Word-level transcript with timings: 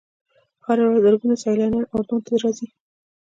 هره 0.65 0.81
ورځ 0.85 0.99
زرګونه 1.05 1.35
سیلانیان 1.43 1.85
اردن 1.93 2.19
ته 2.25 2.33
راځي. 2.41 2.67